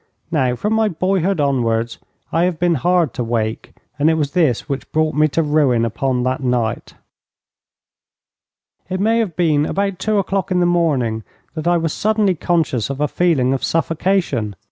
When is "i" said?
2.31-2.45, 11.67-11.77